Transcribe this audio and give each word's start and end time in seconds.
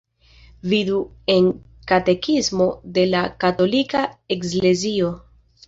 Vidu 0.69 1.01
en 1.33 1.49
Katekismo 1.91 2.69
de 2.97 3.05
la 3.13 3.23
Katolika 3.47 4.05
Eklezio. 4.39 5.17